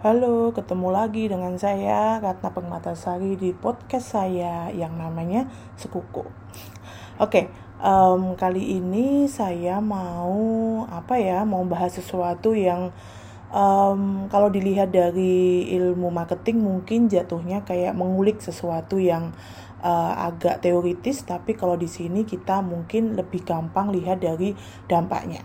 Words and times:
Halo, 0.00 0.48
ketemu 0.56 0.96
lagi 0.96 1.28
dengan 1.28 1.60
saya 1.60 2.16
Ratna 2.24 2.56
Permatasari 2.56 3.36
di 3.36 3.52
podcast 3.52 4.16
saya 4.16 4.72
yang 4.72 4.96
namanya 4.96 5.44
Sekuku. 5.76 6.24
Oke, 7.20 7.52
um, 7.84 8.32
kali 8.32 8.80
ini 8.80 9.28
saya 9.28 9.76
mau 9.84 10.40
apa 10.88 11.20
ya? 11.20 11.44
Mau 11.44 11.68
bahas 11.68 12.00
sesuatu 12.00 12.56
yang 12.56 12.96
um, 13.52 14.24
kalau 14.32 14.48
dilihat 14.48 14.88
dari 14.88 15.68
ilmu 15.76 16.08
marketing 16.08 16.64
mungkin 16.64 17.12
jatuhnya 17.12 17.68
kayak 17.68 17.92
mengulik 17.92 18.40
sesuatu 18.40 18.96
yang 18.96 19.36
uh, 19.84 20.16
agak 20.16 20.64
teoritis, 20.64 21.28
tapi 21.28 21.52
kalau 21.52 21.76
di 21.76 21.92
sini 21.92 22.24
kita 22.24 22.64
mungkin 22.64 23.20
lebih 23.20 23.44
gampang 23.44 23.92
lihat 23.92 24.24
dari 24.24 24.56
dampaknya. 24.88 25.44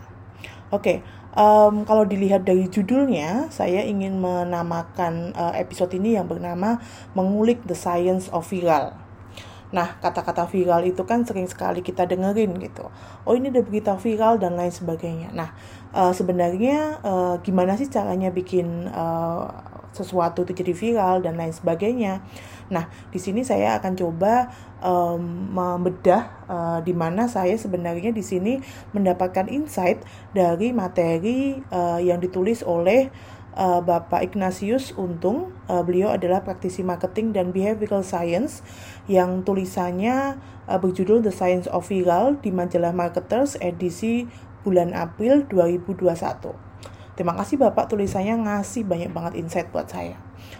Oke, 0.72 1.04
um, 1.36 1.84
kalau 1.84 2.08
dilihat 2.08 2.48
dari 2.48 2.66
judulnya, 2.72 3.52
saya 3.54 3.84
ingin 3.86 4.18
menamakan 4.18 5.36
uh, 5.36 5.54
episode 5.54 5.94
ini 5.94 6.18
yang 6.18 6.26
bernama 6.26 6.82
"Mengulik 7.14 7.62
the 7.68 7.78
Science 7.78 8.32
of 8.32 8.48
Viral". 8.48 8.96
Nah, 9.76 10.00
kata-kata 10.00 10.48
viral 10.48 10.88
itu 10.88 11.04
kan 11.04 11.28
sering 11.28 11.52
sekali 11.52 11.84
kita 11.84 12.08
dengerin 12.08 12.56
gitu. 12.64 12.88
Oh, 13.28 13.36
ini 13.36 13.52
ada 13.52 13.60
berita 13.60 14.00
viral 14.00 14.40
dan 14.40 14.56
lain 14.56 14.72
sebagainya. 14.72 15.36
Nah, 15.36 15.52
uh, 15.92 16.16
sebenarnya 16.16 17.04
uh, 17.04 17.36
gimana 17.44 17.76
sih 17.76 17.92
caranya 17.92 18.32
bikin 18.32 18.88
uh, 18.88 19.75
sesuatu 19.96 20.44
itu 20.44 20.52
jadi 20.52 20.76
viral 20.76 21.24
dan 21.24 21.40
lain 21.40 21.56
sebagainya. 21.56 22.20
Nah, 22.68 22.92
di 23.14 23.20
sini 23.22 23.48
saya 23.48 23.80
akan 23.80 23.94
coba 23.96 24.52
um, 24.84 25.54
membedah 25.56 26.24
uh, 26.52 26.80
di 26.84 26.92
mana 26.92 27.32
saya 27.32 27.56
sebenarnya 27.56 28.12
di 28.12 28.20
sini 28.26 28.60
mendapatkan 28.92 29.48
insight 29.48 30.04
dari 30.36 30.76
materi 30.76 31.64
uh, 31.72 32.02
yang 32.04 32.20
ditulis 32.20 32.66
oleh 32.68 33.08
uh, 33.56 33.80
Bapak 33.80 34.22
Ignatius 34.34 34.92
Untung. 35.00 35.56
Uh, 35.72 35.82
beliau 35.82 36.12
adalah 36.14 36.44
praktisi 36.44 36.84
marketing 36.84 37.32
dan 37.32 37.56
behavioral 37.56 38.04
science 38.04 38.62
yang 39.08 39.42
tulisannya 39.48 40.38
uh, 40.68 40.80
berjudul 40.82 41.24
The 41.24 41.34
Science 41.34 41.66
of 41.72 41.88
Viral 41.88 42.38
di 42.44 42.52
majalah 42.52 42.92
Marketers 42.92 43.56
edisi 43.64 44.28
bulan 44.66 44.98
April 44.98 45.46
2021. 45.48 46.65
Terima 47.16 47.32
kasih 47.36 47.56
Bapak 47.56 47.88
tulisannya 47.88 48.36
ngasih 48.44 48.84
banyak 48.84 49.12
banget 49.16 49.40
insight 49.40 49.72
buat 49.72 49.88
saya. 49.88 50.20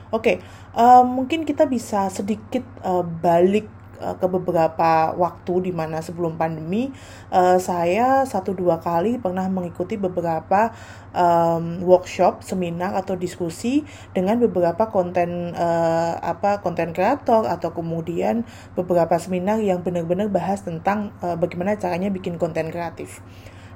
Oke, 0.10 0.40
okay, 0.40 0.48
uh, 0.72 1.04
mungkin 1.04 1.44
kita 1.44 1.68
bisa 1.68 2.08
sedikit 2.08 2.64
uh, 2.82 3.04
balik 3.04 3.68
uh, 4.00 4.16
ke 4.16 4.28
beberapa 4.32 5.12
waktu 5.16 5.70
di 5.70 5.72
mana 5.76 6.00
sebelum 6.00 6.40
pandemi 6.40 6.96
uh, 7.32 7.60
saya 7.60 8.24
satu 8.24 8.56
dua 8.56 8.80
kali 8.80 9.20
pernah 9.20 9.48
mengikuti 9.52 10.00
beberapa 10.00 10.72
um, 11.12 11.84
workshop, 11.84 12.44
seminar 12.44 12.96
atau 12.96 13.20
diskusi 13.20 13.84
dengan 14.16 14.40
beberapa 14.40 14.88
konten 14.88 15.52
uh, 15.56 16.16
apa 16.24 16.64
konten 16.64 16.96
kreator 16.96 17.48
atau 17.48 17.76
kemudian 17.76 18.48
beberapa 18.80 19.20
seminar 19.20 19.60
yang 19.60 19.84
benar-benar 19.84 20.32
bahas 20.32 20.64
tentang 20.64 21.12
uh, 21.20 21.36
bagaimana 21.36 21.76
caranya 21.76 22.08
bikin 22.08 22.40
konten 22.40 22.72
kreatif. 22.72 23.20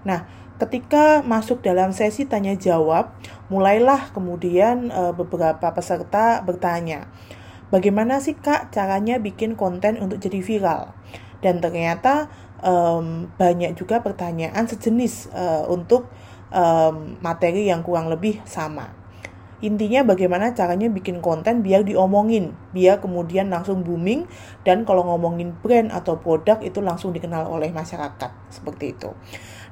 Nah, 0.08 0.24
ketika 0.60 1.24
masuk 1.24 1.64
dalam 1.64 1.96
sesi 1.96 2.28
tanya 2.28 2.54
jawab, 2.60 3.16
mulailah 3.48 4.12
kemudian 4.12 4.92
e, 4.92 5.02
beberapa 5.16 5.72
peserta 5.72 6.44
bertanya, 6.44 7.08
bagaimana 7.72 8.20
sih 8.20 8.36
kak 8.36 8.76
caranya 8.76 9.18
bikin 9.18 9.56
konten 9.56 9.98
untuk 9.98 10.20
jadi 10.20 10.44
viral? 10.44 10.92
Dan 11.40 11.64
ternyata 11.64 12.28
um, 12.60 13.32
banyak 13.40 13.76
juga 13.80 14.04
pertanyaan 14.04 14.68
sejenis 14.68 15.32
uh, 15.32 15.64
untuk 15.72 16.12
um, 16.52 17.16
materi 17.24 17.72
yang 17.72 17.80
kurang 17.80 18.12
lebih 18.12 18.44
sama. 18.44 18.92
Intinya 19.60 20.08
bagaimana 20.08 20.56
caranya 20.56 20.88
bikin 20.88 21.20
konten 21.20 21.60
biar 21.60 21.84
diomongin, 21.84 22.56
biar 22.72 23.04
kemudian 23.04 23.52
langsung 23.52 23.84
booming 23.84 24.24
dan 24.64 24.88
kalau 24.88 25.04
ngomongin 25.04 25.52
brand 25.52 25.92
atau 25.92 26.16
produk 26.16 26.64
itu 26.64 26.80
langsung 26.80 27.12
dikenal 27.12 27.44
oleh 27.44 27.68
masyarakat 27.76 28.32
seperti 28.48 28.96
itu. 28.96 29.12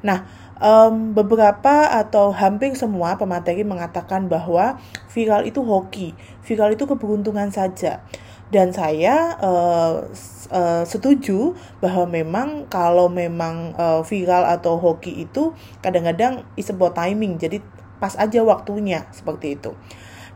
Nah, 0.04 0.28
um, 0.62 1.14
beberapa 1.14 1.90
atau 1.90 2.34
hampir 2.34 2.74
semua 2.78 3.18
pemateri 3.18 3.62
mengatakan 3.66 4.30
bahwa 4.30 4.78
viral 5.10 5.46
itu 5.46 5.62
hoki, 5.64 6.14
viral 6.46 6.74
itu 6.74 6.86
keberuntungan 6.86 7.50
saja. 7.50 8.04
Dan 8.48 8.72
saya 8.72 9.36
uh, 9.44 10.08
uh, 10.56 10.84
setuju 10.88 11.52
bahwa 11.84 12.08
memang 12.08 12.72
kalau 12.72 13.12
memang 13.12 13.76
uh, 13.76 14.00
viral 14.08 14.48
atau 14.48 14.80
hoki 14.80 15.28
itu 15.28 15.52
kadang-kadang 15.84 16.48
is 16.56 16.72
about 16.72 16.96
timing, 16.96 17.36
jadi 17.36 17.60
pas 18.00 18.16
aja 18.16 18.40
waktunya 18.46 19.04
seperti 19.12 19.60
itu 19.60 19.76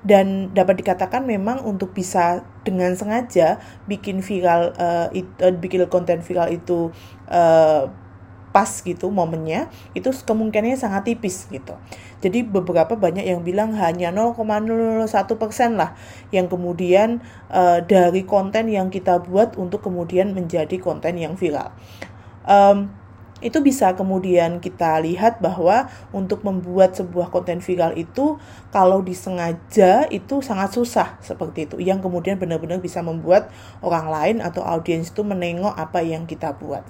dan 0.01 0.49
dapat 0.57 0.81
dikatakan 0.81 1.29
memang 1.29 1.61
untuk 1.61 1.93
bisa 1.93 2.41
dengan 2.65 2.97
sengaja 2.97 3.61
bikin 3.85 4.25
viral 4.25 4.73
uh, 4.81 5.07
it, 5.13 5.29
uh, 5.45 5.53
bikin 5.53 5.85
konten 5.93 6.25
viral 6.25 6.49
itu 6.49 6.89
uh, 7.29 7.85
pas 8.51 8.67
gitu 8.67 9.07
momennya 9.09 9.71
itu 9.95 10.11
kemungkinannya 10.11 10.75
sangat 10.75 11.11
tipis 11.11 11.47
gitu. 11.47 11.75
Jadi 12.19 12.43
beberapa 12.45 12.99
banyak 12.99 13.23
yang 13.23 13.41
bilang 13.41 13.73
hanya 13.79 14.11
0,01 14.11 15.07
persen 15.39 15.79
lah 15.79 15.95
yang 16.29 16.51
kemudian 16.51 17.23
uh, 17.49 17.79
dari 17.81 18.27
konten 18.27 18.67
yang 18.67 18.91
kita 18.93 19.23
buat 19.23 19.55
untuk 19.55 19.87
kemudian 19.87 20.35
menjadi 20.35 20.77
konten 20.77 21.17
yang 21.17 21.39
viral. 21.39 21.73
Um, 22.45 23.01
itu 23.41 23.57
bisa 23.65 23.97
kemudian 23.97 24.61
kita 24.61 25.01
lihat 25.01 25.41
bahwa 25.41 25.89
untuk 26.13 26.45
membuat 26.45 26.93
sebuah 26.93 27.33
konten 27.33 27.57
viral 27.59 27.97
itu 27.97 28.37
kalau 28.69 29.01
disengaja 29.01 30.05
itu 30.13 30.45
sangat 30.45 30.77
susah 30.77 31.17
seperti 31.25 31.65
itu. 31.65 31.75
Yang 31.81 32.05
kemudian 32.05 32.37
benar-benar 32.37 32.77
bisa 32.79 33.01
membuat 33.01 33.49
orang 33.81 34.07
lain 34.13 34.37
atau 34.45 34.61
audiens 34.61 35.09
itu 35.09 35.25
menengok 35.25 35.73
apa 35.73 36.05
yang 36.05 36.29
kita 36.29 36.53
buat. 36.53 36.85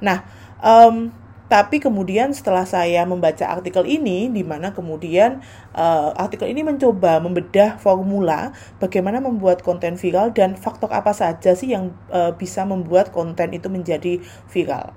Nah, 0.00 0.24
Um, 0.60 1.12
tapi 1.50 1.82
kemudian 1.82 2.30
setelah 2.30 2.62
saya 2.62 3.02
membaca 3.02 3.42
artikel 3.50 3.82
ini, 3.82 4.30
di 4.30 4.46
mana 4.46 4.70
kemudian 4.70 5.42
uh, 5.74 6.14
artikel 6.14 6.46
ini 6.46 6.62
mencoba 6.62 7.18
membedah 7.18 7.74
formula 7.82 8.54
bagaimana 8.78 9.18
membuat 9.18 9.66
konten 9.66 9.98
viral 9.98 10.30
dan 10.30 10.54
faktor 10.54 10.94
apa 10.94 11.10
saja 11.10 11.58
sih 11.58 11.74
yang 11.74 11.90
uh, 12.14 12.30
bisa 12.38 12.62
membuat 12.62 13.10
konten 13.10 13.50
itu 13.50 13.66
menjadi 13.66 14.22
viral. 14.46 14.94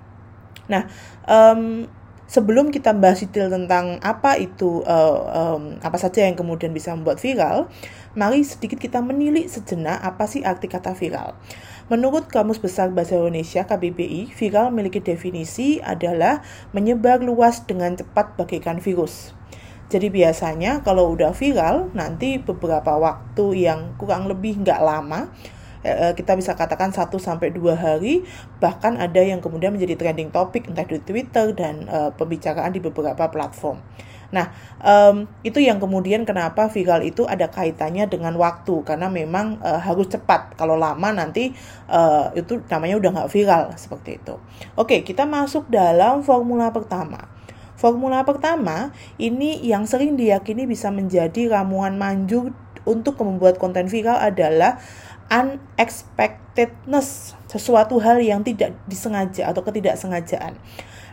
Nah, 0.69 0.85
um, 1.25 1.89
sebelum 2.29 2.69
kita 2.69 2.93
bahas 2.93 3.25
detail 3.25 3.49
tentang 3.49 3.97
apa 4.05 4.37
itu 4.37 4.85
uh, 4.85 5.57
um, 5.57 5.81
apa 5.81 5.97
saja 5.97 6.21
yang 6.21 6.37
kemudian 6.37 6.69
bisa 6.69 6.93
membuat 6.93 7.17
viral, 7.17 7.65
mari 8.13 8.45
sedikit 8.45 8.77
kita 8.77 9.01
menilik 9.01 9.49
sejenak 9.49 10.01
apa 10.05 10.29
sih 10.29 10.45
arti 10.45 10.69
kata 10.69 10.93
viral. 10.93 11.33
Menurut 11.91 12.31
Kamus 12.31 12.63
Besar 12.63 12.95
Bahasa 12.95 13.19
Indonesia 13.19 13.67
KBBI, 13.67 14.31
viral 14.31 14.71
memiliki 14.71 15.03
definisi 15.03 15.83
adalah 15.83 16.39
menyebar 16.71 17.19
luas 17.19 17.67
dengan 17.67 17.99
cepat 17.99 18.39
bagaikan 18.39 18.79
virus. 18.79 19.35
Jadi 19.91 20.07
biasanya 20.07 20.79
kalau 20.79 21.11
udah 21.11 21.35
viral, 21.35 21.91
nanti 21.91 22.39
beberapa 22.39 22.95
waktu 22.95 23.67
yang 23.67 23.99
kurang 23.99 24.31
lebih 24.31 24.63
nggak 24.63 24.79
lama, 24.79 25.27
eh, 25.83 26.15
kita 26.15 26.39
bisa 26.39 26.55
katakan 26.55 26.95
1 26.95 27.19
sampai 27.19 27.51
2 27.51 27.75
hari 27.75 28.23
bahkan 28.63 28.95
ada 28.95 29.19
yang 29.19 29.43
kemudian 29.43 29.75
menjadi 29.75 29.99
trending 29.99 30.31
topik 30.31 30.71
entah 30.71 30.87
di 30.87 31.03
Twitter 31.03 31.51
dan 31.51 31.83
uh, 31.91 32.15
pembicaraan 32.15 32.71
di 32.71 32.79
beberapa 32.79 33.27
platform. 33.27 33.83
Nah, 34.33 34.49
um, 34.81 35.29
itu 35.45 35.61
yang 35.61 35.77
kemudian 35.77 36.25
kenapa 36.25 36.65
viral 36.73 37.05
itu 37.05 37.23
ada 37.29 37.53
kaitannya 37.53 38.09
dengan 38.09 38.33
waktu 38.33 38.81
karena 38.81 39.05
memang 39.07 39.61
uh, 39.61 39.77
harus 39.77 40.09
cepat. 40.09 40.57
Kalau 40.57 40.73
lama 40.73 41.13
nanti 41.13 41.53
uh, 41.85 42.33
itu 42.33 42.65
namanya 42.65 42.97
udah 42.97 43.09
nggak 43.13 43.29
viral 43.29 43.63
seperti 43.77 44.17
itu. 44.17 44.35
Oke, 44.73 45.05
kita 45.05 45.29
masuk 45.29 45.69
dalam 45.69 46.25
formula 46.25 46.73
pertama. 46.73 47.29
Formula 47.77 48.25
pertama 48.25 48.89
ini 49.21 49.61
yang 49.61 49.85
sering 49.85 50.17
diyakini 50.17 50.65
bisa 50.65 50.89
menjadi 50.89 51.53
ramuan 51.53 52.01
manjur 52.01 52.57
untuk 52.89 53.21
membuat 53.21 53.61
konten 53.61 53.87
viral 53.87 54.17
adalah 54.17 54.81
unexpectedness, 55.29 57.37
sesuatu 57.47 58.01
hal 58.01 58.19
yang 58.19 58.41
tidak 58.41 58.73
disengaja 58.89 59.53
atau 59.53 59.61
ketidaksengajaan. 59.61 60.57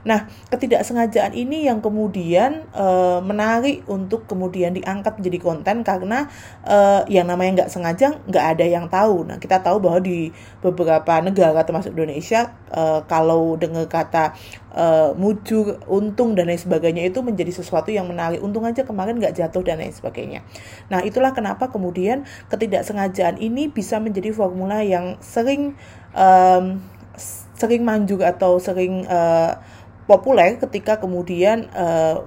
Nah, 0.05 0.29
ketidaksengajaan 0.49 1.37
ini 1.37 1.69
yang 1.69 1.85
kemudian 1.85 2.64
e, 2.73 2.87
menarik 3.20 3.85
untuk 3.85 4.25
kemudian 4.25 4.73
diangkat 4.73 5.20
menjadi 5.20 5.38
konten 5.41 5.76
karena 5.85 6.29
e, 6.64 7.05
yang 7.12 7.29
namanya 7.29 7.64
nggak 7.64 7.70
sengaja 7.73 8.17
nggak 8.25 8.47
ada 8.56 8.64
yang 8.64 8.87
tahu. 8.88 9.29
Nah, 9.29 9.37
kita 9.37 9.61
tahu 9.61 9.82
bahwa 9.82 10.00
di 10.00 10.32
beberapa 10.64 11.20
negara 11.20 11.61
termasuk 11.64 11.93
Indonesia 11.93 12.56
e, 12.73 13.05
kalau 13.05 13.61
dengar 13.61 13.87
kata 13.93 14.32
e, 14.73 14.85
mujur, 15.20 15.81
untung 15.85 16.32
dan 16.32 16.49
lain 16.49 16.61
sebagainya 16.61 17.05
itu 17.08 17.20
menjadi 17.20 17.53
sesuatu 17.53 17.93
yang 17.93 18.08
menarik. 18.08 18.41
Untung 18.41 18.64
aja 18.64 18.85
kemarin 18.88 19.20
nggak 19.20 19.37
jatuh 19.37 19.61
dan 19.61 19.85
lain 19.85 19.93
sebagainya. 19.93 20.41
Nah, 20.88 21.05
itulah 21.05 21.37
kenapa 21.37 21.69
kemudian 21.69 22.25
ketidaksengajaan 22.49 23.37
ini 23.37 23.69
bisa 23.69 24.00
menjadi 24.00 24.32
formula 24.32 24.81
yang 24.81 25.20
sering 25.20 25.76
um, 26.17 26.81
sering 27.61 27.85
manjur 27.85 28.25
atau 28.25 28.56
sering 28.56 29.05
uh, 29.05 29.61
populer 30.10 30.58
ketika 30.58 30.98
kemudian 30.98 31.70
uh, 31.70 32.26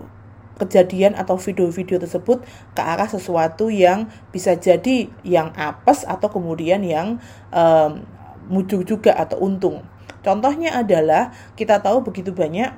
kejadian 0.55 1.19
atau 1.19 1.35
video-video 1.35 1.99
tersebut 1.99 2.45
ke 2.71 2.81
arah 2.81 3.09
sesuatu 3.11 3.67
yang 3.67 4.07
bisa 4.31 4.55
jadi 4.55 5.11
yang 5.27 5.51
apes 5.59 6.07
atau 6.07 6.31
kemudian 6.31 6.79
yang 6.87 7.19
um, 7.51 8.07
muncul 8.47 8.87
juga 8.87 9.11
atau 9.19 9.43
untung. 9.43 9.83
Contohnya 10.23 10.79
adalah 10.79 11.35
kita 11.59 11.83
tahu 11.83 12.07
begitu 12.07 12.31
banyak 12.31 12.71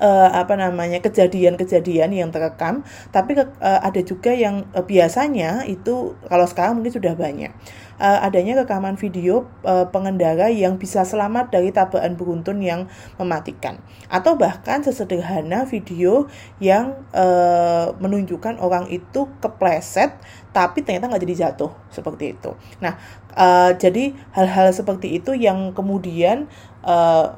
uh, 0.00 0.30
apa 0.34 0.54
namanya 0.58 0.98
kejadian-kejadian 1.04 2.10
yang 2.14 2.30
terekam, 2.34 2.82
tapi 3.14 3.38
uh, 3.38 3.46
ada 3.60 4.00
juga 4.02 4.34
yang 4.34 4.66
uh, 4.74 4.82
biasanya 4.82 5.66
itu 5.68 6.18
kalau 6.26 6.46
sekarang 6.48 6.80
mungkin 6.80 6.94
sudah 6.94 7.14
banyak 7.14 7.50
uh, 7.98 8.18
adanya 8.26 8.64
rekaman 8.64 8.98
video 8.98 9.46
uh, 9.62 9.86
pengendara 9.90 10.50
yang 10.50 10.78
bisa 10.80 11.06
selamat 11.06 11.54
dari 11.54 11.70
tabrakan 11.70 12.18
beruntun 12.18 12.58
yang 12.64 12.90
mematikan, 13.20 13.78
atau 14.10 14.34
bahkan 14.34 14.82
sesederhana 14.82 15.66
video 15.68 16.26
yang 16.58 16.98
uh, 17.14 17.94
menunjukkan 17.98 18.58
orang 18.58 18.90
itu 18.90 19.30
kepleset 19.38 20.16
tapi 20.54 20.86
ternyata 20.86 21.10
nggak 21.10 21.22
jadi 21.26 21.36
jatuh 21.50 21.74
seperti 21.90 22.38
itu. 22.38 22.54
Nah, 22.78 22.94
uh, 23.34 23.74
jadi 23.74 24.14
hal-hal 24.30 24.70
seperti 24.70 25.18
itu 25.18 25.34
yang 25.34 25.74
kemudian 25.74 26.46
uh, 26.86 27.34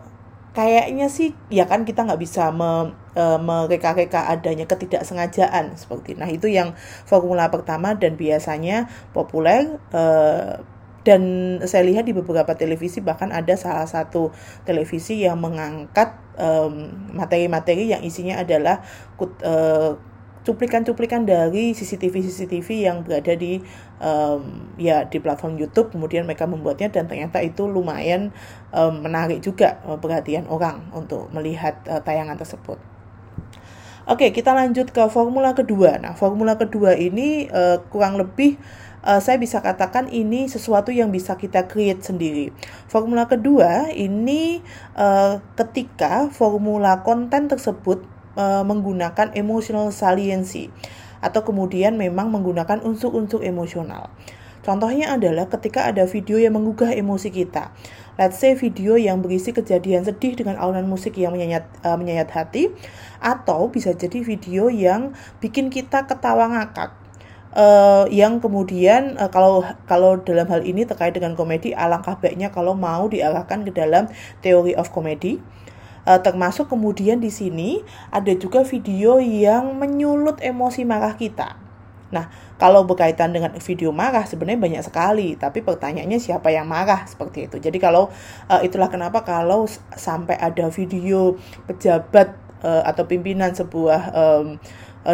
kayaknya 0.57 1.13
sih 1.13 1.37
ya 1.53 1.69
kan 1.69 1.85
kita 1.85 2.09
nggak 2.09 2.17
bisa 2.17 2.49
me, 2.49 2.97
e, 3.13 3.25
mereka-reka 3.37 4.33
adanya 4.33 4.65
ketidaksengajaan 4.65 5.77
seperti 5.77 6.17
nah 6.17 6.25
itu 6.33 6.49
yang 6.49 6.73
formula 7.05 7.53
pertama 7.53 7.93
dan 7.93 8.17
biasanya 8.17 8.89
populer 9.13 9.77
e, 9.93 10.03
dan 11.05 11.23
saya 11.63 11.87
lihat 11.87 12.09
di 12.09 12.17
beberapa 12.17 12.57
televisi 12.57 13.05
bahkan 13.05 13.31
ada 13.31 13.55
salah 13.55 13.87
satu 13.87 14.35
televisi 14.67 15.23
yang 15.23 15.39
mengangkat 15.39 16.25
materi-materi 17.17 17.89
yang 17.89 18.05
isinya 18.05 18.37
adalah 18.45 18.85
e, 19.41 19.55
cuplikan-cuplikan 20.47 21.27
dari 21.27 21.75
CCTV-CCTV 21.75 22.87
yang 22.87 23.03
berada 23.03 23.35
di 23.35 23.59
um, 23.99 24.71
ya 24.79 25.03
di 25.11 25.19
platform 25.19 25.59
YouTube 25.59 25.91
kemudian 25.91 26.23
mereka 26.23 26.47
membuatnya 26.47 26.87
dan 26.95 27.11
ternyata 27.11 27.43
itu 27.43 27.67
lumayan 27.67 28.31
um, 28.71 29.03
menarik 29.03 29.43
juga 29.43 29.83
uh, 29.83 29.99
perhatian 29.99 30.47
orang 30.47 30.87
untuk 30.95 31.27
melihat 31.35 31.83
uh, 31.91 31.99
tayangan 31.99 32.39
tersebut. 32.39 32.79
Oke, 34.07 34.31
kita 34.31 34.55
lanjut 34.55 34.95
ke 34.95 35.03
formula 35.11 35.51
kedua. 35.51 35.99
Nah, 35.99 36.15
formula 36.15 36.55
kedua 36.55 36.95
ini 36.95 37.51
uh, 37.51 37.83
kurang 37.91 38.15
lebih 38.15 38.55
uh, 39.03 39.19
saya 39.19 39.39
bisa 39.39 39.59
katakan 39.59 40.07
ini 40.15 40.47
sesuatu 40.47 40.95
yang 40.95 41.11
bisa 41.11 41.35
kita 41.35 41.67
create 41.71 42.07
sendiri. 42.07 42.55
Formula 42.87 43.27
kedua 43.27 43.91
ini 43.91 44.63
uh, 44.95 45.43
ketika 45.59 46.31
formula 46.31 47.03
konten 47.03 47.51
tersebut 47.51 48.16
uh, 48.37 48.63
menggunakan 48.63 49.35
emotional 49.35 49.91
saliency 49.91 50.71
atau 51.25 51.43
kemudian 51.43 51.97
memang 51.97 52.31
menggunakan 52.31 52.85
unsur-unsur 52.85 53.43
emosional. 53.43 54.13
Contohnya 54.67 55.15
adalah 55.15 55.47
ketika 55.47 55.87
ada 55.87 56.11
video 56.11 56.43
yang 56.43 56.59
menggugah 56.59 56.91
emosi 56.91 57.31
kita. 57.31 57.71
Let's 58.19 58.43
say 58.43 58.59
video 58.59 58.99
yang 58.99 59.23
berisi 59.23 59.55
kejadian 59.55 60.03
sedih 60.03 60.35
dengan 60.35 60.59
alunan 60.59 60.91
musik 60.91 61.15
yang 61.15 61.39
menyayat, 61.39 61.71
uh, 61.87 61.95
menyayat 61.95 62.35
hati, 62.35 62.75
atau 63.23 63.71
bisa 63.71 63.95
jadi 63.95 64.27
video 64.27 64.67
yang 64.67 65.15
bikin 65.39 65.71
kita 65.71 66.11
ketawa 66.11 66.51
ngakak. 66.51 66.99
Uh, 67.57 68.11
yang 68.11 68.43
kemudian 68.43 69.17
uh, 69.17 69.31
kalau 69.31 69.65
kalau 69.87 70.19
dalam 70.21 70.45
hal 70.51 70.61
ini 70.67 70.85
terkait 70.85 71.17
dengan 71.17 71.33
komedi 71.39 71.73
alangkah 71.73 72.21
baiknya 72.21 72.53
kalau 72.53 72.77
mau 72.77 73.09
diarahkan 73.09 73.65
ke 73.65 73.73
dalam 73.73 74.13
teori 74.45 74.77
of 74.77 74.93
comedy 74.93 75.41
Uh, 76.07 76.23
termasuk 76.23 76.71
kemudian 76.71 77.19
di 77.19 77.35
sini 77.35 77.83
ada 78.15 78.31
juga 78.39 78.63
video 78.63 79.19
yang 79.19 79.75
menyulut 79.75 80.39
emosi 80.39 80.87
marah 80.87 81.19
kita. 81.19 81.59
Nah, 82.15 82.31
kalau 82.63 82.87
berkaitan 82.87 83.35
dengan 83.35 83.51
video 83.59 83.91
marah 83.91 84.23
sebenarnya 84.23 84.63
banyak 84.63 84.83
sekali, 84.87 85.35
tapi 85.35 85.67
pertanyaannya 85.67 86.23
siapa 86.23 86.55
yang 86.55 86.71
marah 86.71 87.03
seperti 87.11 87.51
itu. 87.51 87.59
Jadi 87.59 87.83
kalau 87.83 88.07
uh, 88.47 88.63
itulah 88.63 88.87
kenapa 88.87 89.27
kalau 89.27 89.67
sampai 89.99 90.39
ada 90.39 90.71
video 90.71 91.35
pejabat 91.67 92.39
uh, 92.63 92.87
atau 92.87 93.05
pimpinan 93.11 93.51
sebuah 93.51 94.15
um, 94.15 94.47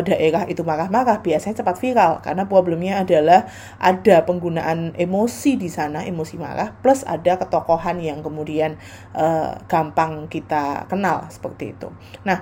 daerah 0.00 0.48
itu 0.48 0.64
marah-marah 0.64 1.20
biasanya 1.20 1.60
cepat 1.60 1.76
viral 1.76 2.24
karena 2.24 2.48
problemnya 2.48 3.04
adalah 3.04 3.44
ada 3.76 4.24
penggunaan 4.24 4.96
emosi 4.96 5.60
di 5.60 5.68
sana 5.68 6.08
emosi 6.08 6.40
marah 6.40 6.72
plus 6.80 7.04
ada 7.04 7.36
ketokohan 7.36 8.00
yang 8.00 8.24
kemudian 8.24 8.80
uh, 9.12 9.60
gampang 9.68 10.32
kita 10.32 10.88
kenal 10.88 11.28
seperti 11.28 11.76
itu. 11.76 11.92
Nah 12.24 12.40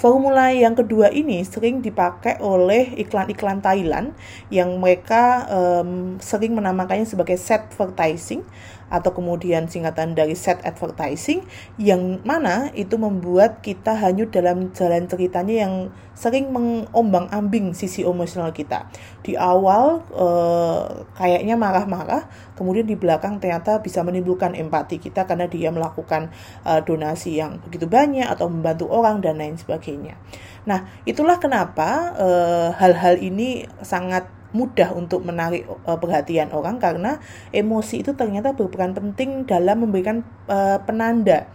Formula 0.00 0.48
yang 0.48 0.72
kedua 0.72 1.12
ini 1.12 1.44
sering 1.44 1.84
dipakai 1.84 2.40
oleh 2.40 2.96
iklan-iklan 3.04 3.60
Thailand 3.60 4.16
yang 4.48 4.80
mereka 4.80 5.44
um, 5.52 6.16
sering 6.24 6.56
menamakannya 6.56 7.04
sebagai 7.04 7.36
set 7.36 7.68
advertising 7.68 8.40
atau 8.90 9.14
kemudian 9.14 9.70
singkatan 9.70 10.18
dari 10.18 10.34
set 10.34 10.58
advertising 10.66 11.46
yang 11.78 12.18
mana 12.26 12.74
itu 12.74 12.98
membuat 12.98 13.62
kita 13.62 13.94
hanyut 13.94 14.34
dalam 14.34 14.74
jalan 14.74 15.06
ceritanya 15.06 15.64
yang 15.64 15.74
sering 16.18 16.52
mengombang-ambing 16.52 17.72
sisi 17.72 18.04
emosional 18.04 18.52
kita. 18.52 18.90
Di 19.24 19.38
awal 19.38 20.04
eh, 20.12 21.06
kayaknya 21.16 21.56
marah-marah, 21.56 22.28
kemudian 22.58 22.84
di 22.84 22.98
belakang 22.98 23.40
ternyata 23.40 23.80
bisa 23.80 24.04
menimbulkan 24.04 24.52
empati 24.52 25.00
kita 25.00 25.24
karena 25.24 25.48
dia 25.48 25.72
melakukan 25.72 26.28
eh, 26.66 26.82
donasi 26.84 27.40
yang 27.40 27.62
begitu 27.64 27.88
banyak 27.88 28.26
atau 28.28 28.52
membantu 28.52 28.90
orang 28.92 29.22
dan 29.24 29.40
lain 29.40 29.56
sebagainya. 29.56 30.20
Nah, 30.68 30.84
itulah 31.08 31.40
kenapa 31.40 32.12
eh, 32.18 32.68
hal-hal 32.76 33.16
ini 33.16 33.64
sangat 33.80 34.39
mudah 34.50 34.92
untuk 34.94 35.22
menarik 35.22 35.66
uh, 35.86 35.98
perhatian 35.98 36.50
orang 36.50 36.82
karena 36.82 37.22
emosi 37.54 38.02
itu 38.02 38.12
ternyata 38.18 38.54
berperan 38.54 38.92
penting 38.92 39.46
dalam 39.46 39.86
memberikan 39.86 40.26
uh, 40.50 40.82
penanda 40.82 41.46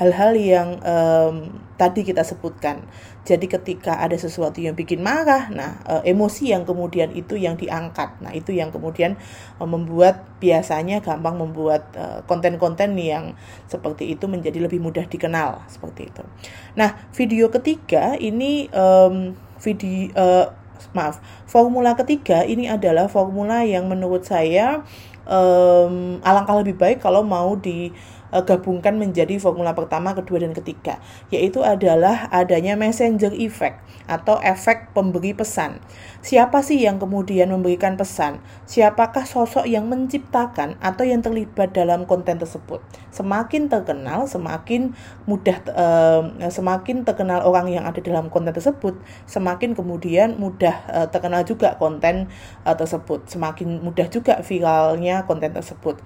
hal-hal 0.00 0.32
yang 0.32 0.68
um, 0.80 1.60
tadi 1.76 2.00
kita 2.00 2.24
sebutkan. 2.24 2.88
Jadi 3.28 3.52
ketika 3.52 4.00
ada 4.00 4.16
sesuatu 4.16 4.56
yang 4.56 4.72
bikin 4.72 5.04
marah, 5.04 5.52
nah 5.52 5.76
uh, 5.84 6.00
emosi 6.00 6.56
yang 6.56 6.64
kemudian 6.64 7.12
itu 7.12 7.36
yang 7.36 7.60
diangkat. 7.60 8.16
Nah, 8.24 8.32
itu 8.32 8.56
yang 8.56 8.72
kemudian 8.72 9.20
uh, 9.60 9.68
membuat 9.68 10.24
biasanya 10.40 11.04
gampang 11.04 11.36
membuat 11.36 11.92
konten-konten 12.24 12.96
uh, 12.96 13.00
yang 13.00 13.24
seperti 13.68 14.16
itu 14.16 14.24
menjadi 14.24 14.64
lebih 14.64 14.80
mudah 14.80 15.04
dikenal 15.04 15.68
seperti 15.68 16.08
itu. 16.08 16.24
Nah, 16.80 16.96
video 17.12 17.52
ketiga 17.52 18.16
ini 18.16 18.72
um, 18.72 19.36
video 19.60 20.08
uh, 20.16 20.46
maaf. 20.96 21.20
Formula 21.44 21.92
ketiga 21.98 22.44
ini 22.46 22.70
adalah 22.70 23.10
formula 23.10 23.60
yang 23.66 23.88
menurut 23.90 24.24
saya 24.24 24.80
um, 25.28 26.18
alangkah 26.24 26.60
lebih 26.60 26.76
baik 26.76 26.98
kalau 27.04 27.20
mau 27.20 27.56
di 27.58 27.92
uh, 28.34 28.42
gabungkan 28.42 28.96
menjadi 28.96 29.38
formula 29.38 29.74
pertama, 29.74 30.14
kedua, 30.14 30.42
dan 30.42 30.54
ketiga, 30.54 30.98
yaitu 31.30 31.62
adalah 31.62 32.26
adanya 32.30 32.74
messenger 32.74 33.30
effect 33.36 33.82
atau 34.10 34.42
efek 34.42 34.90
pemberi 34.90 35.30
pesan. 35.36 35.78
Siapa 36.20 36.66
sih 36.66 36.82
yang 36.82 36.98
kemudian 36.98 37.54
memberikan 37.54 37.94
pesan? 37.94 38.42
Siapakah 38.66 39.22
sosok 39.22 39.70
yang 39.70 39.86
menciptakan 39.86 40.74
atau 40.82 41.06
yang 41.06 41.22
terlibat 41.22 41.70
dalam 41.70 42.04
konten 42.04 42.42
tersebut? 42.42 42.82
Semakin 43.14 43.70
terkenal, 43.70 44.26
semakin 44.26 44.94
mudah, 45.30 45.58
uh, 45.70 46.22
semakin 46.50 47.06
terkenal 47.06 47.46
orang 47.46 47.70
yang 47.70 47.86
ada 47.86 48.02
dalam 48.02 48.28
konten 48.28 48.50
tersebut, 48.50 48.98
semakin 49.30 49.78
kemudian 49.78 50.38
mudah 50.38 50.74
uh, 50.90 51.06
terkenal 51.06 51.46
juga 51.46 51.78
konten 51.78 52.26
uh, 52.66 52.74
tersebut, 52.74 53.30
semakin 53.30 53.80
mudah 53.80 54.06
juga 54.10 54.42
viralnya 54.42 55.24
konten 55.24 55.54
tersebut. 55.54 56.02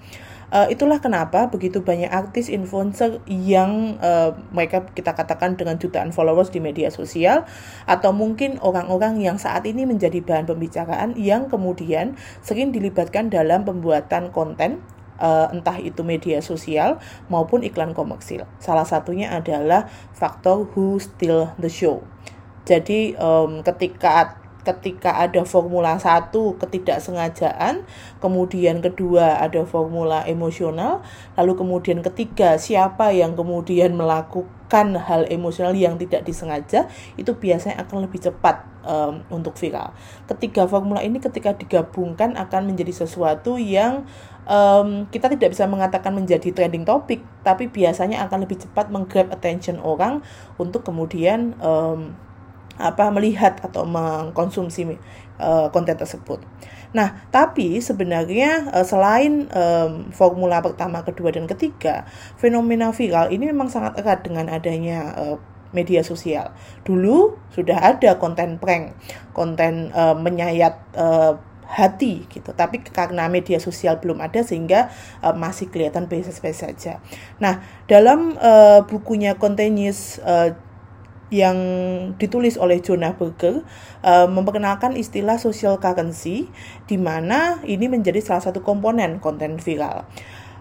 Uh, 0.55 0.71
itulah 0.71 1.03
kenapa 1.03 1.51
begitu 1.51 1.83
banyak 1.83 2.07
artis 2.07 2.47
influencer 2.47 3.19
yang 3.27 3.99
uh, 3.99 4.39
mereka 4.55 4.87
kita 4.87 5.11
katakan 5.11 5.59
dengan 5.59 5.75
jutaan 5.75 6.15
followers 6.15 6.47
di 6.47 6.63
media 6.63 6.87
sosial 6.87 7.43
atau 7.83 8.15
mungkin 8.15 8.63
orang-orang 8.63 9.19
yang 9.19 9.35
saat 9.35 9.67
ini 9.67 9.83
menjadi 9.83 10.23
bahan 10.23 10.47
pembicaraan 10.47 11.19
yang 11.19 11.51
kemudian 11.51 12.15
sering 12.39 12.71
dilibatkan 12.71 13.27
dalam 13.27 13.67
pembuatan 13.67 14.31
konten 14.31 14.79
uh, 15.19 15.51
entah 15.51 15.75
itu 15.75 16.07
media 16.07 16.39
sosial 16.39 17.03
maupun 17.27 17.59
iklan 17.59 17.91
komersil. 17.91 18.47
Salah 18.63 18.87
satunya 18.87 19.35
adalah 19.35 19.91
faktor 20.15 20.71
who 20.71 21.03
steal 21.03 21.51
the 21.59 21.67
show. 21.67 21.99
Jadi 22.63 23.11
um, 23.19 23.59
ketika 23.59 24.44
ketika 24.65 25.21
ada 25.21 25.45
formula 25.45 25.95
satu 26.01 26.57
ketidaksengajaan, 26.57 27.85
kemudian 28.17 28.81
kedua 28.81 29.37
ada 29.37 29.61
formula 29.69 30.25
emosional, 30.25 31.05
lalu 31.37 31.53
kemudian 31.53 32.01
ketiga 32.01 32.57
siapa 32.57 33.13
yang 33.13 33.37
kemudian 33.37 33.93
melakukan 33.93 34.97
hal 34.97 35.29
emosional 35.29 35.77
yang 35.77 36.01
tidak 36.01 36.25
disengaja, 36.25 36.89
itu 37.15 37.31
biasanya 37.37 37.85
akan 37.85 38.09
lebih 38.09 38.25
cepat 38.25 38.65
um, 38.81 39.21
untuk 39.29 39.53
viral. 39.55 39.93
Ketiga 40.25 40.65
formula 40.65 41.05
ini 41.05 41.21
ketika 41.21 41.53
digabungkan 41.53 42.33
akan 42.33 42.73
menjadi 42.73 43.05
sesuatu 43.05 43.61
yang 43.61 44.09
um, 44.49 45.05
kita 45.13 45.29
tidak 45.29 45.53
bisa 45.53 45.69
mengatakan 45.69 46.17
menjadi 46.17 46.49
trending 46.49 46.83
topic, 46.83 47.21
tapi 47.45 47.69
biasanya 47.69 48.25
akan 48.25 48.49
lebih 48.49 48.57
cepat 48.65 48.89
menggrab 48.89 49.29
attention 49.29 49.77
orang 49.77 50.25
untuk 50.57 50.81
kemudian 50.81 51.53
um, 51.61 52.17
apa 52.75 53.07
melihat 53.11 53.59
atau 53.63 53.87
mengkonsumsi 53.87 54.99
uh, 55.39 55.67
konten 55.71 55.95
tersebut. 55.95 56.43
Nah, 56.95 57.27
tapi 57.27 57.83
sebenarnya 57.83 58.71
uh, 58.71 58.85
selain 58.87 59.51
um, 59.51 60.11
formula 60.15 60.63
pertama, 60.63 61.03
kedua, 61.03 61.35
dan 61.35 61.43
ketiga, 61.43 62.07
fenomena 62.39 62.95
viral 62.95 63.31
ini 63.35 63.51
memang 63.51 63.67
sangat 63.67 63.99
erat 63.99 64.23
dengan 64.23 64.47
adanya 64.47 65.11
uh, 65.15 65.35
media 65.75 66.07
sosial. 66.07 66.55
Dulu 66.87 67.35
sudah 67.51 67.83
ada 67.83 68.15
konten 68.15 68.55
prank, 68.63 68.95
konten 69.35 69.91
uh, 69.91 70.15
menyayat 70.15 70.79
uh, 70.95 71.35
hati 71.67 72.23
gitu. 72.31 72.55
Tapi 72.55 72.79
karena 72.79 73.27
media 73.27 73.59
sosial 73.59 73.99
belum 73.99 74.23
ada 74.23 74.39
sehingga 74.39 74.87
uh, 75.19 75.35
masih 75.35 75.67
kelihatan 75.67 76.07
biasa-biasa 76.07 76.71
saja. 76.71 77.03
Nah, 77.43 77.59
dalam 77.91 78.39
uh, 78.39 78.87
bukunya 78.87 79.35
Continuous 79.35 80.23
uh, 80.23 80.55
yang 81.33 81.57
ditulis 82.21 82.57
oleh 82.61 82.81
Jonah 82.85 83.17
Berger 83.17 83.65
uh, 84.05 84.29
memperkenalkan 84.29 84.93
istilah 84.93 85.41
social 85.41 85.81
currency 85.81 86.49
di 86.85 87.01
mana 87.01 87.61
ini 87.65 87.89
menjadi 87.89 88.21
salah 88.21 88.43
satu 88.45 88.61
komponen 88.61 89.17
konten 89.17 89.57
viral. 89.57 90.05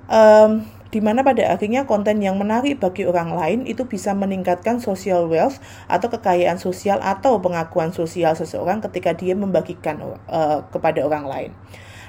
Um, 0.08 0.68
di 0.94 1.02
mana 1.02 1.26
pada 1.26 1.50
akhirnya 1.50 1.90
konten 1.90 2.22
yang 2.22 2.38
menarik 2.38 2.78
bagi 2.78 3.02
orang 3.02 3.34
lain 3.34 3.58
itu 3.66 3.82
bisa 3.90 4.14
meningkatkan 4.14 4.78
social 4.78 5.26
wealth 5.26 5.58
atau 5.90 6.06
kekayaan 6.06 6.62
sosial 6.62 7.02
atau 7.02 7.42
pengakuan 7.42 7.90
sosial 7.90 8.38
seseorang 8.38 8.78
ketika 8.78 9.10
dia 9.10 9.34
membagikan 9.34 9.98
uh, 10.30 10.62
kepada 10.70 11.02
orang 11.02 11.26
lain. 11.26 11.50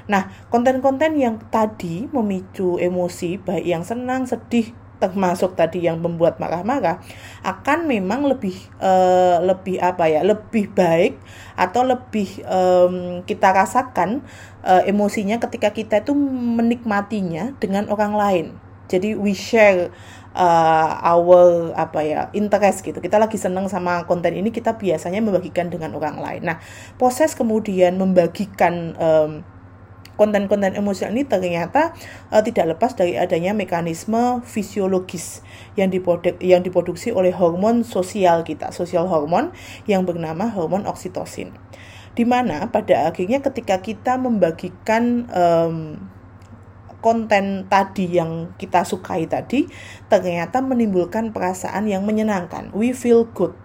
Nah, 0.05 0.29
konten-konten 0.53 1.17
yang 1.17 1.41
tadi 1.49 2.05
memicu 2.13 2.77
emosi 2.77 3.41
baik 3.41 3.65
yang 3.65 3.81
senang, 3.81 4.29
sedih, 4.29 4.69
termasuk 4.97 5.59
tadi 5.59 5.83
yang 5.85 5.99
membuat 5.99 6.39
marah-marah 6.39 7.03
akan 7.43 7.87
memang 7.87 8.25
lebih 8.25 8.55
uh, 8.79 9.43
lebih 9.43 9.79
apa 9.79 10.07
ya 10.07 10.21
lebih 10.23 10.71
baik 10.71 11.19
atau 11.59 11.83
lebih 11.83 12.41
um, 12.47 13.21
kita 13.27 13.51
rasakan 13.51 14.23
uh, 14.63 14.83
emosinya 14.87 15.39
ketika 15.39 15.71
kita 15.75 16.03
itu 16.03 16.15
menikmatinya 16.55 17.55
dengan 17.59 17.87
orang 17.91 18.13
lain. 18.15 18.47
Jadi 18.85 19.17
we 19.17 19.33
share 19.33 19.89
uh, 20.37 20.89
our 21.01 21.73
apa 21.73 21.99
ya 22.05 22.21
interest 22.37 22.85
gitu. 22.85 23.01
Kita 23.01 23.17
lagi 23.17 23.39
seneng 23.39 23.65
sama 23.71 24.05
konten 24.05 24.35
ini 24.35 24.53
kita 24.53 24.77
biasanya 24.77 25.23
membagikan 25.23 25.71
dengan 25.71 25.95
orang 25.97 26.21
lain. 26.21 26.41
Nah 26.45 26.57
proses 26.99 27.33
kemudian 27.33 27.97
membagikan 27.97 28.93
um, 28.99 29.31
konten-konten 30.15 30.75
emosional 30.75 31.15
ini 31.15 31.27
ternyata 31.27 31.95
uh, 32.31 32.41
tidak 32.43 32.75
lepas 32.75 32.95
dari 32.95 33.19
adanya 33.19 33.51
mekanisme 33.51 34.41
fisiologis 34.43 35.43
yang 35.75 35.91
diproduk 35.91 36.39
yang 36.39 36.63
diproduksi 36.63 37.11
oleh 37.11 37.35
hormon 37.35 37.83
sosial 37.83 38.47
kita, 38.47 38.71
sosial 38.71 39.07
hormon 39.07 39.51
yang 39.87 40.07
bernama 40.07 40.47
hormon 40.51 40.87
oksitosin. 40.87 41.51
Di 42.15 42.23
mana 42.23 42.71
pada 42.71 43.11
akhirnya 43.11 43.43
ketika 43.43 43.83
kita 43.83 44.15
membagikan 44.15 45.27
um, 45.35 45.99
konten 47.03 47.69
tadi 47.69 48.17
yang 48.17 48.57
kita 48.57 48.81
sukai 48.81 49.29
tadi 49.29 49.69
ternyata 50.09 50.63
menimbulkan 50.63 51.35
perasaan 51.35 51.85
yang 51.85 52.01
menyenangkan. 52.07 52.73
We 52.73 52.95
feel 52.97 53.27
good 53.29 53.64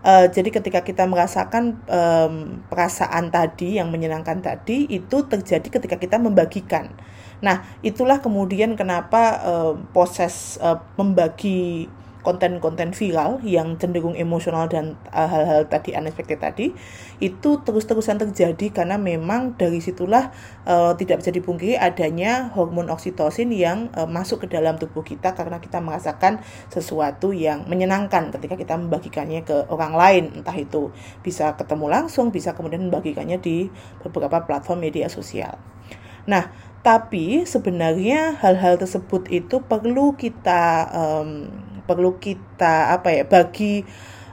Uh, 0.00 0.32
jadi 0.32 0.48
ketika 0.48 0.80
kita 0.80 1.04
merasakan 1.04 1.76
um, 1.84 2.64
perasaan 2.72 3.28
tadi 3.28 3.76
yang 3.76 3.92
menyenangkan 3.92 4.40
tadi 4.40 4.88
itu 4.88 5.28
terjadi 5.28 5.68
ketika 5.68 6.00
kita 6.00 6.16
membagikan. 6.16 6.96
Nah, 7.44 7.68
itulah 7.84 8.20
kemudian 8.24 8.80
kenapa 8.80 9.40
uh, 9.44 9.72
proses 9.92 10.56
uh, 10.64 10.80
membagi 10.96 11.88
konten-konten 12.20 12.92
viral 12.92 13.40
yang 13.44 13.80
cenderung 13.80 14.12
emosional 14.16 14.68
dan 14.68 14.96
uh, 15.12 15.28
hal-hal 15.28 15.64
uh, 15.64 15.68
tadi 15.68 15.96
unexpected 15.96 16.40
tadi 16.40 16.72
itu 17.20 17.50
terus-terusan 17.64 18.20
terjadi 18.20 18.72
karena 18.72 19.00
memang 19.00 19.56
dari 19.56 19.80
situlah 19.80 20.32
uh, 20.68 20.92
tidak 20.96 21.24
bisa 21.24 21.32
dipungkiri 21.32 21.80
adanya 21.80 22.52
hormon 22.52 22.92
oksitosin 22.92 23.52
yang 23.52 23.88
uh, 23.96 24.04
masuk 24.08 24.44
ke 24.44 24.52
dalam 24.52 24.76
tubuh 24.76 25.04
kita 25.04 25.32
karena 25.32 25.60
kita 25.60 25.80
merasakan 25.80 26.44
sesuatu 26.68 27.32
yang 27.32 27.64
menyenangkan 27.68 28.32
ketika 28.36 28.56
kita 28.56 28.74
membagikannya 28.76 29.44
ke 29.44 29.68
orang 29.72 29.96
lain 29.96 30.24
entah 30.40 30.56
itu 30.56 30.92
bisa 31.24 31.56
ketemu 31.56 31.88
langsung 31.88 32.28
bisa 32.28 32.52
kemudian 32.52 32.84
membagikannya 32.88 33.40
di 33.40 33.72
beberapa 34.04 34.44
platform 34.44 34.84
media 34.84 35.08
sosial. 35.08 35.56
Nah, 36.28 36.52
tapi 36.80 37.44
sebenarnya 37.44 38.40
hal-hal 38.40 38.80
tersebut 38.80 39.28
itu 39.28 39.60
perlu 39.60 40.16
kita 40.16 40.88
um, 40.92 41.52
perlu 41.90 42.22
kita 42.22 42.94
apa 42.94 43.10
ya 43.10 43.26
bagi 43.26 43.82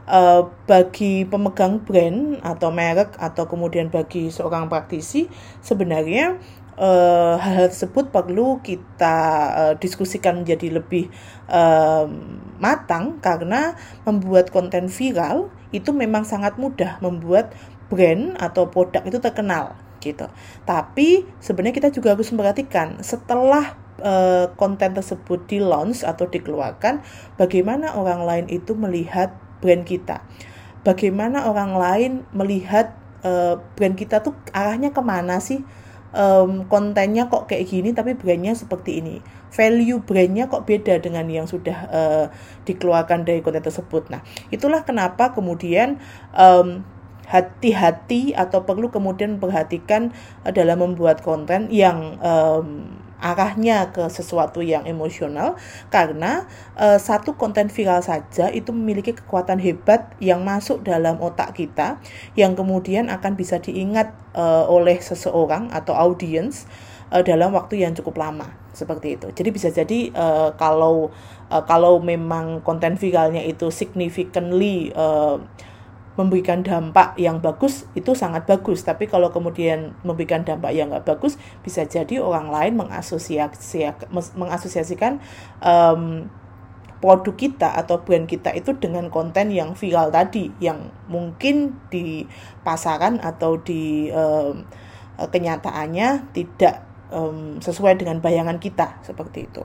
uh, 0.06 0.46
bagi 0.70 1.26
pemegang 1.26 1.82
brand 1.82 2.38
atau 2.46 2.70
merek 2.70 3.18
atau 3.18 3.50
kemudian 3.50 3.90
bagi 3.90 4.30
seorang 4.30 4.70
praktisi 4.70 5.26
sebenarnya 5.66 6.38
uh, 6.78 7.36
hal-hal 7.42 7.74
tersebut 7.74 8.14
perlu 8.14 8.62
kita 8.62 9.18
uh, 9.58 9.74
diskusikan 9.82 10.46
menjadi 10.46 10.78
lebih 10.78 11.10
uh, 11.50 12.06
matang 12.62 13.18
karena 13.20 13.74
membuat 14.06 14.54
konten 14.54 14.88
viral 14.88 15.50
itu 15.74 15.90
memang 15.92 16.24
sangat 16.24 16.56
mudah 16.62 17.02
membuat 17.02 17.52
brand 17.90 18.38
atau 18.38 18.70
produk 18.70 19.02
itu 19.04 19.18
terkenal 19.18 19.76
gitu. 20.08 20.32
Tapi 20.64 21.28
sebenarnya 21.44 21.76
kita 21.76 21.90
juga 21.92 22.16
harus 22.16 22.32
memperhatikan 22.32 23.04
setelah 23.04 23.76
uh, 24.00 24.48
konten 24.56 24.96
tersebut 24.96 25.44
di 25.52 25.60
launch 25.60 26.08
atau 26.08 26.32
dikeluarkan, 26.32 27.04
bagaimana 27.36 28.00
orang 28.00 28.24
lain 28.24 28.46
itu 28.48 28.72
melihat 28.80 29.36
brand 29.60 29.84
kita, 29.84 30.24
bagaimana 30.88 31.52
orang 31.52 31.76
lain 31.76 32.12
melihat 32.32 32.96
uh, 33.28 33.60
brand 33.76 34.00
kita 34.00 34.24
tuh 34.24 34.38
arahnya 34.56 34.96
ke 34.96 35.02
mana 35.04 35.44
sih, 35.44 35.62
kontennya 36.72 37.30
kok 37.30 37.46
kayak 37.46 37.70
gini 37.70 37.94
tapi 37.94 38.18
brandnya 38.18 38.58
seperti 38.58 39.06
ini, 39.06 39.22
value 39.54 40.02
brandnya 40.02 40.50
kok 40.50 40.66
beda 40.66 40.98
dengan 40.98 41.30
yang 41.30 41.46
sudah 41.46 41.78
uh, 41.94 42.26
dikeluarkan 42.66 43.22
dari 43.22 43.46
konten 43.46 43.62
tersebut. 43.62 44.10
Nah, 44.10 44.26
itulah 44.50 44.82
kenapa 44.82 45.38
kemudian 45.38 46.02
hati-hati 47.28 48.32
atau 48.32 48.64
perlu 48.64 48.88
kemudian 48.88 49.38
perhatikan 49.38 50.16
dalam 50.48 50.80
membuat 50.80 51.22
konten 51.22 51.68
yang 51.68 52.16
um, 52.24 52.88
arahnya 53.18 53.90
ke 53.90 54.06
sesuatu 54.14 54.62
yang 54.62 54.86
emosional 54.86 55.58
karena 55.90 56.46
uh, 56.78 57.02
satu 57.02 57.34
konten 57.34 57.68
viral 57.68 58.06
saja 58.06 58.50
itu 58.54 58.70
memiliki 58.70 59.18
kekuatan 59.18 59.58
hebat 59.58 60.14
yang 60.22 60.46
masuk 60.46 60.86
dalam 60.86 61.18
otak 61.18 61.58
kita 61.58 61.98
yang 62.38 62.54
kemudian 62.54 63.10
akan 63.10 63.34
bisa 63.34 63.58
diingat 63.58 64.14
uh, 64.38 64.70
oleh 64.70 65.02
seseorang 65.02 65.74
atau 65.74 65.98
audiens 65.98 66.70
uh, 67.10 67.26
dalam 67.26 67.58
waktu 67.58 67.82
yang 67.82 67.98
cukup 67.98 68.22
lama 68.22 68.54
seperti 68.78 69.18
itu. 69.18 69.34
Jadi 69.34 69.50
bisa 69.50 69.74
jadi 69.74 70.14
uh, 70.14 70.54
kalau 70.54 71.10
uh, 71.50 71.64
kalau 71.66 71.98
memang 71.98 72.62
konten 72.62 72.94
viralnya 73.02 73.42
itu 73.42 73.74
significantly 73.74 74.94
uh, 74.94 75.42
memberikan 76.18 76.66
dampak 76.66 77.14
yang 77.22 77.40
bagus 77.40 77.86
itu 77.94 78.18
sangat 78.18 78.50
bagus. 78.50 78.82
Tapi 78.82 79.06
kalau 79.06 79.30
kemudian 79.30 79.94
memberikan 80.02 80.42
dampak 80.42 80.74
yang 80.74 80.90
nggak 80.90 81.06
bagus 81.06 81.38
bisa 81.62 81.86
jadi 81.86 82.20
orang 82.20 82.50
lain 82.50 82.74
mengasosiasi 82.76 83.86
mengasosiasikan 84.34 85.22
um, 85.62 86.28
produk 86.98 87.38
kita 87.38 87.70
atau 87.78 88.02
brand 88.02 88.26
kita 88.26 88.50
itu 88.58 88.74
dengan 88.74 89.14
konten 89.14 89.54
yang 89.54 89.78
viral 89.78 90.10
tadi 90.10 90.50
yang 90.58 90.90
mungkin 91.06 91.78
di 91.94 92.26
pasaran 92.66 93.22
atau 93.22 93.62
di 93.62 94.10
um, 94.10 94.66
kenyataannya 95.18 96.34
tidak 96.34 96.82
um, 97.14 97.62
sesuai 97.62 98.02
dengan 98.02 98.18
bayangan 98.18 98.58
kita 98.58 98.98
seperti 99.06 99.46
itu. 99.46 99.62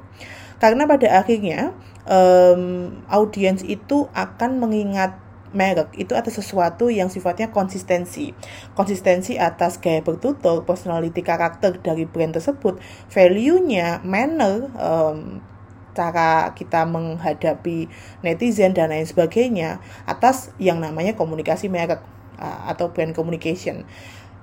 Karena 0.60 0.86
pada 0.86 1.18
akhirnya 1.18 1.74
um, 2.06 3.02
audiens 3.10 3.64
itu 3.66 4.06
akan 4.14 4.62
mengingat 4.62 5.18
merek 5.52 5.92
itu 5.96 6.12
atas 6.16 6.40
sesuatu 6.40 6.88
yang 6.88 7.08
sifatnya 7.08 7.52
konsistensi. 7.52 8.32
Konsistensi 8.76 9.36
atas 9.36 9.78
gaya 9.78 10.00
bertutur, 10.04 10.64
personality 10.66 11.20
karakter 11.24 11.80
dari 11.80 12.04
brand 12.08 12.36
tersebut, 12.36 12.80
value-nya, 13.12 14.00
manner, 14.04 14.68
um, 14.76 15.40
cara 15.92 16.56
kita 16.56 16.88
menghadapi 16.88 17.88
netizen 18.24 18.72
dan 18.72 18.90
lain 18.90 19.04
sebagainya 19.04 19.78
atas 20.08 20.50
yang 20.56 20.80
namanya 20.80 21.12
komunikasi 21.12 21.68
merek 21.68 22.00
uh, 22.40 22.68
atau 22.72 22.90
brand 22.90 23.12
communication. 23.12 23.84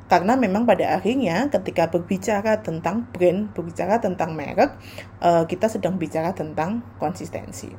Karena 0.09 0.33
memang 0.33 0.65
pada 0.65 0.97
akhirnya 0.97 1.53
ketika 1.53 1.93
berbicara 1.93 2.65
tentang 2.65 3.05
brand, 3.13 3.53
berbicara 3.53 4.01
tentang 4.01 4.33
merek, 4.33 4.73
uh, 5.21 5.45
kita 5.45 5.69
sedang 5.69 6.01
bicara 6.01 6.33
tentang 6.33 6.81
konsistensi. 6.97 7.69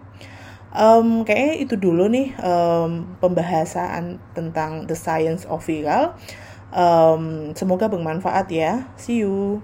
Um, 0.70 1.26
kayaknya 1.26 1.54
itu 1.66 1.74
dulu 1.74 2.06
nih 2.06 2.30
um, 2.38 3.18
pembahasan 3.18 4.22
tentang 4.38 4.86
the 4.86 4.94
science 4.94 5.42
of 5.50 5.66
viral. 5.66 6.14
Um, 6.70 7.50
semoga 7.58 7.90
bermanfaat 7.90 8.46
ya. 8.54 8.86
See 8.94 9.26
you. 9.26 9.58